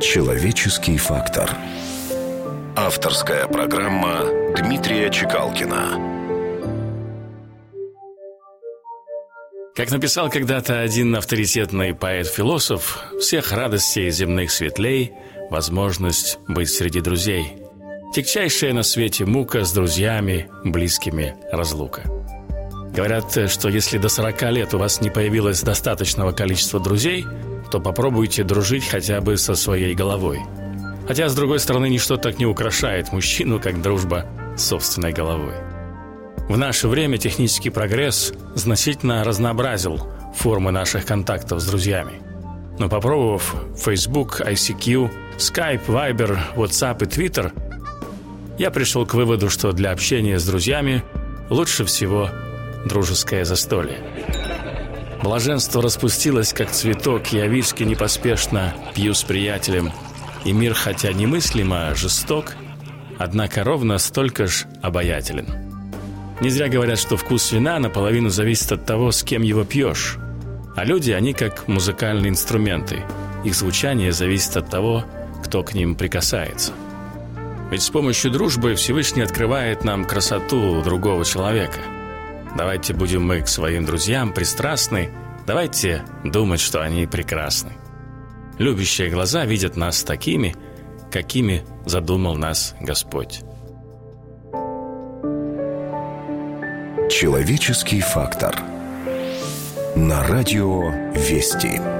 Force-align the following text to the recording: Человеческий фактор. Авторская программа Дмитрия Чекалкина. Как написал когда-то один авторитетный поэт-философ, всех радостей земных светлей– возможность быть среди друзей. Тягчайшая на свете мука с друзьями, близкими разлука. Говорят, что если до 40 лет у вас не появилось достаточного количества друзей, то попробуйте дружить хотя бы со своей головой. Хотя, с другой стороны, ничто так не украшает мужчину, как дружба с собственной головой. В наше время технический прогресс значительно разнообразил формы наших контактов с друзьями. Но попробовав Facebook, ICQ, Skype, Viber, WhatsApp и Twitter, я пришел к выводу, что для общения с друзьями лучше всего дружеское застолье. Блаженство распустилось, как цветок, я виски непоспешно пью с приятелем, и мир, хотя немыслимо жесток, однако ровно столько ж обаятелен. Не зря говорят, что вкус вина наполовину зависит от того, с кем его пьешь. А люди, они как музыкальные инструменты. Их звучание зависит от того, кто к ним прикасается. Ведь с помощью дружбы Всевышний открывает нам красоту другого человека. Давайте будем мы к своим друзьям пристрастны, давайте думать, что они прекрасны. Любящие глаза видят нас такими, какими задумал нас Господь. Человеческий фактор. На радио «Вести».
Человеческий 0.00 0.96
фактор. 0.96 1.50
Авторская 2.76 3.48
программа 3.48 4.20
Дмитрия 4.56 5.10
Чекалкина. 5.10 6.16
Как 9.74 9.90
написал 9.90 10.30
когда-то 10.30 10.80
один 10.80 11.16
авторитетный 11.16 11.96
поэт-философ, 11.96 13.06
всех 13.20 13.50
радостей 13.50 14.08
земных 14.10 14.52
светлей– 14.52 15.14
возможность 15.50 16.38
быть 16.46 16.70
среди 16.70 17.00
друзей. 17.00 17.56
Тягчайшая 18.14 18.72
на 18.72 18.84
свете 18.84 19.24
мука 19.24 19.64
с 19.64 19.72
друзьями, 19.72 20.48
близкими 20.62 21.34
разлука. 21.50 22.02
Говорят, 22.94 23.50
что 23.50 23.68
если 23.68 23.98
до 23.98 24.08
40 24.08 24.42
лет 24.52 24.74
у 24.74 24.78
вас 24.78 25.00
не 25.00 25.10
появилось 25.10 25.62
достаточного 25.62 26.30
количества 26.32 26.78
друзей, 26.80 27.24
то 27.70 27.80
попробуйте 27.80 28.44
дружить 28.44 28.86
хотя 28.88 29.20
бы 29.20 29.36
со 29.36 29.54
своей 29.54 29.94
головой. 29.94 30.40
Хотя, 31.06 31.28
с 31.28 31.34
другой 31.34 31.58
стороны, 31.58 31.88
ничто 31.88 32.16
так 32.16 32.38
не 32.38 32.46
украшает 32.46 33.12
мужчину, 33.12 33.60
как 33.60 33.80
дружба 33.80 34.26
с 34.56 34.64
собственной 34.64 35.12
головой. 35.12 35.54
В 36.48 36.56
наше 36.56 36.88
время 36.88 37.18
технический 37.18 37.70
прогресс 37.70 38.32
значительно 38.54 39.24
разнообразил 39.24 40.06
формы 40.34 40.70
наших 40.70 41.04
контактов 41.04 41.60
с 41.60 41.66
друзьями. 41.66 42.22
Но 42.78 42.88
попробовав 42.88 43.54
Facebook, 43.76 44.40
ICQ, 44.40 45.10
Skype, 45.36 45.86
Viber, 45.86 46.38
WhatsApp 46.56 47.02
и 47.02 47.06
Twitter, 47.06 47.52
я 48.58 48.70
пришел 48.70 49.06
к 49.06 49.14
выводу, 49.14 49.50
что 49.50 49.72
для 49.72 49.90
общения 49.90 50.38
с 50.38 50.44
друзьями 50.44 51.02
лучше 51.50 51.84
всего 51.84 52.30
дружеское 52.86 53.44
застолье. 53.44 54.47
Блаженство 55.28 55.82
распустилось, 55.82 56.54
как 56.54 56.70
цветок, 56.70 57.34
я 57.34 57.48
виски 57.48 57.82
непоспешно 57.82 58.72
пью 58.94 59.12
с 59.12 59.24
приятелем, 59.24 59.92
и 60.46 60.52
мир, 60.52 60.72
хотя 60.72 61.12
немыслимо 61.12 61.94
жесток, 61.94 62.54
однако 63.18 63.62
ровно 63.62 63.98
столько 63.98 64.46
ж 64.46 64.64
обаятелен. 64.80 65.46
Не 66.40 66.48
зря 66.48 66.68
говорят, 66.68 66.98
что 66.98 67.18
вкус 67.18 67.52
вина 67.52 67.78
наполовину 67.78 68.30
зависит 68.30 68.72
от 68.72 68.86
того, 68.86 69.12
с 69.12 69.22
кем 69.22 69.42
его 69.42 69.64
пьешь. 69.64 70.16
А 70.74 70.86
люди, 70.86 71.10
они 71.10 71.34
как 71.34 71.68
музыкальные 71.68 72.30
инструменты. 72.30 73.04
Их 73.44 73.54
звучание 73.54 74.12
зависит 74.12 74.56
от 74.56 74.70
того, 74.70 75.04
кто 75.44 75.62
к 75.62 75.74
ним 75.74 75.94
прикасается. 75.94 76.72
Ведь 77.70 77.82
с 77.82 77.90
помощью 77.90 78.30
дружбы 78.30 78.76
Всевышний 78.76 79.24
открывает 79.24 79.84
нам 79.84 80.06
красоту 80.06 80.80
другого 80.80 81.26
человека. 81.26 81.80
Давайте 82.58 82.92
будем 82.92 83.24
мы 83.24 83.40
к 83.40 83.46
своим 83.46 83.84
друзьям 83.84 84.32
пристрастны, 84.32 85.10
давайте 85.46 86.04
думать, 86.24 86.58
что 86.58 86.82
они 86.82 87.06
прекрасны. 87.06 87.70
Любящие 88.58 89.10
глаза 89.10 89.44
видят 89.44 89.76
нас 89.76 90.02
такими, 90.02 90.56
какими 91.12 91.64
задумал 91.86 92.34
нас 92.34 92.74
Господь. 92.80 93.42
Человеческий 97.08 98.00
фактор. 98.00 98.56
На 99.94 100.26
радио 100.26 100.90
«Вести». 101.14 101.97